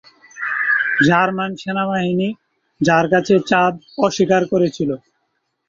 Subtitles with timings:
[1.01, 2.29] German সেনাবাহিনী,
[2.81, 4.89] যার কাছে চাঁদ অস্বীকার করেছিল।